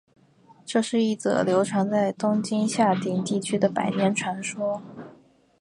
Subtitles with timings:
[0.65, 4.81] 这是一则流传在东京下町地区的百年传说。